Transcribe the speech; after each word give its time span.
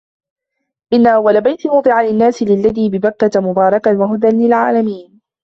إِنَّ 0.93 1.07
أَوَّلَ 1.07 1.41
بَيْتٍ 1.41 1.65
وُضِعَ 1.65 2.01
لِلنَّاسِ 2.01 2.43
لَلَّذِي 2.43 2.89
بِبَكَّةَ 2.89 3.31
مُبَارَكًا 3.41 3.91
وَهُدًى 3.93 4.27
لِلْعَالَمِينَ 4.29 5.21